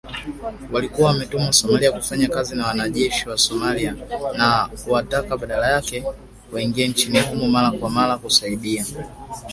Walikuwa 0.71 1.07
wametumwa 1.09 1.53
Somalia 1.53 1.91
kufanya 1.91 2.27
kazi 2.27 2.55
na 2.55 2.67
wanajeshi 2.67 3.29
wa 3.29 3.37
Somalia 3.37 3.95
na 4.37 4.69
kuwataka 4.83 5.37
badala 5.37 5.71
yake 5.71 6.03
waingie 6.51 6.87
nchini 6.87 7.19
humo 7.21 7.47
mara 7.47 7.71
kwa 7.71 7.89
mara 7.89 8.17
kusaidia 8.17 8.85